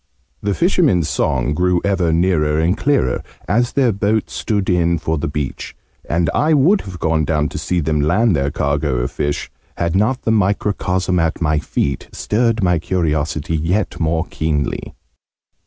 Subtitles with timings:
[0.41, 5.27] The fishermen's song grew ever nearer and clearer, as their boat stood in for the
[5.27, 5.75] beach;
[6.09, 9.95] and I would have gone down to see them land their cargo of fish, had
[9.95, 14.95] not the microcosm at my feet stirred my curiosity yet more keenly.